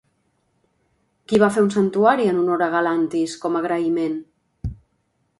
Qui 1.31 1.39
va 1.43 1.49
fer 1.57 1.61
un 1.65 1.67
santuari 1.75 2.25
en 2.31 2.39
honor 2.43 2.63
a 2.67 2.69
Galantis 2.77 3.35
com 3.43 3.59
a 3.59 3.61
agraïment? 3.65 4.17